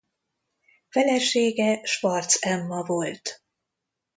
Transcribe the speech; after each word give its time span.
Felesége 0.89 1.81
Schwartz 1.83 2.37
Emma 2.43 2.83
volt. 2.83 3.43